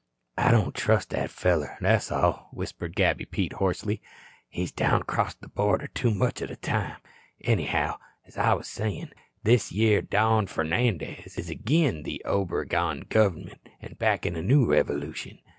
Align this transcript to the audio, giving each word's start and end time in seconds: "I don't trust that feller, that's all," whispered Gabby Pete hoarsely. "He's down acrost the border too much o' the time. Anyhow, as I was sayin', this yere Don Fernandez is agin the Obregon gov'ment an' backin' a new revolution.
"I 0.35 0.49
don't 0.49 0.73
trust 0.73 1.11
that 1.11 1.29
feller, 1.29 1.77
that's 1.79 2.11
all," 2.11 2.49
whispered 2.51 2.95
Gabby 2.95 3.25
Pete 3.25 3.53
hoarsely. 3.53 4.01
"He's 4.49 4.71
down 4.71 5.01
acrost 5.01 5.41
the 5.41 5.47
border 5.47 5.85
too 5.89 6.09
much 6.09 6.41
o' 6.41 6.47
the 6.47 6.55
time. 6.55 6.97
Anyhow, 7.41 7.99
as 8.25 8.35
I 8.35 8.55
was 8.55 8.67
sayin', 8.67 9.13
this 9.43 9.71
yere 9.71 10.01
Don 10.01 10.47
Fernandez 10.47 11.37
is 11.37 11.51
agin 11.51 12.01
the 12.01 12.19
Obregon 12.25 13.05
gov'ment 13.09 13.61
an' 13.79 13.93
backin' 13.99 14.35
a 14.35 14.41
new 14.41 14.65
revolution. 14.65 15.37